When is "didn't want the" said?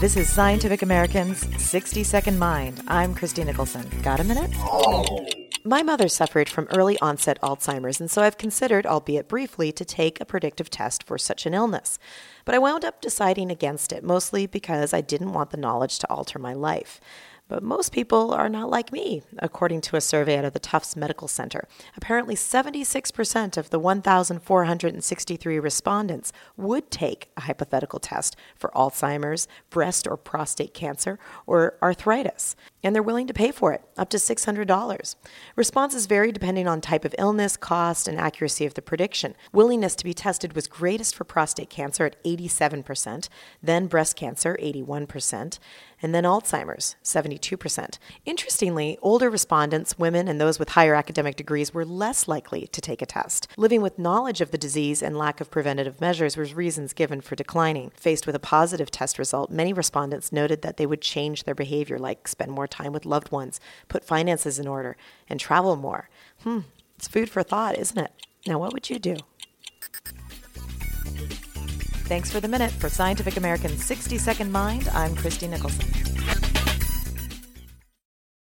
15.00-15.56